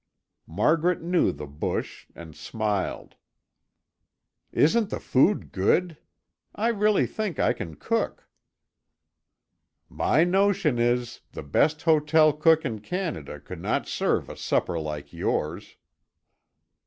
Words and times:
Margaret 0.47 1.03
knew 1.03 1.31
the 1.31 1.45
bush 1.45 2.07
and 2.15 2.35
smiled. 2.35 3.13
"Isn't 4.51 4.89
the 4.89 4.99
food 4.99 5.51
good? 5.51 5.99
I 6.55 6.69
really 6.69 7.05
think 7.05 7.37
I 7.39 7.53
can 7.53 7.75
cook." 7.75 8.27
"My 9.89 10.23
notion 10.23 10.79
is, 10.79 11.21
the 11.33 11.43
best 11.43 11.83
hotel 11.83 12.33
cook 12.33 12.65
in 12.65 12.79
Canada 12.79 13.39
could 13.39 13.61
not 13.61 13.87
serve 13.87 14.27
a 14.27 14.35
supper 14.35 14.79
like 14.79 15.13
yours." 15.13 15.75